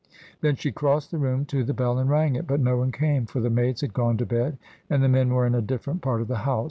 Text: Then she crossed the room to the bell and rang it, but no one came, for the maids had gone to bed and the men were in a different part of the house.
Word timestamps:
Then 0.39 0.55
she 0.55 0.71
crossed 0.71 1.11
the 1.11 1.19
room 1.19 1.45
to 1.45 1.63
the 1.63 1.75
bell 1.75 1.99
and 1.99 2.09
rang 2.09 2.35
it, 2.35 2.47
but 2.47 2.59
no 2.59 2.75
one 2.75 2.91
came, 2.91 3.27
for 3.27 3.39
the 3.39 3.51
maids 3.51 3.81
had 3.81 3.93
gone 3.93 4.17
to 4.17 4.25
bed 4.25 4.57
and 4.89 5.03
the 5.03 5.07
men 5.07 5.29
were 5.31 5.45
in 5.45 5.53
a 5.53 5.61
different 5.61 6.01
part 6.01 6.21
of 6.21 6.27
the 6.27 6.37
house. 6.37 6.59